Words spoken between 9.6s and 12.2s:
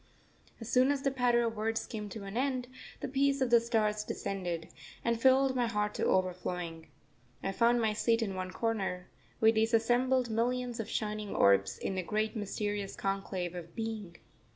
assembled millions of shining orbs, in the